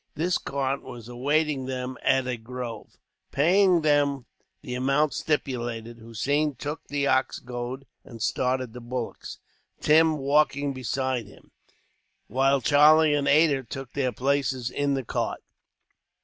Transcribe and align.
This 0.15 0.39
cart 0.39 0.81
was 0.81 1.07
awaiting 1.07 1.65
them 1.67 1.95
at 2.01 2.25
a 2.25 2.35
grove. 2.35 2.97
Paying 3.31 3.81
them 3.81 4.25
the 4.63 4.73
amount 4.73 5.13
stipulated, 5.13 5.99
Hossein 5.99 6.55
took 6.55 6.87
the 6.87 7.05
ox 7.05 7.37
goad 7.37 7.85
and 8.03 8.19
started 8.19 8.73
the 8.73 8.81
bullocks, 8.81 9.37
Tim 9.79 10.17
walking 10.17 10.73
beside 10.73 11.27
him, 11.27 11.51
while 12.25 12.61
Charlie 12.61 13.13
and 13.13 13.27
Ada 13.27 13.61
took 13.63 13.93
their 13.93 14.11
places 14.11 14.71
in 14.71 14.95
the 14.95 15.03
cart. 15.05 15.43